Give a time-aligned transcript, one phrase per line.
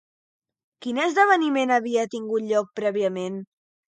[0.85, 3.37] Quin esdeveniment havia tingut lloc prèviament?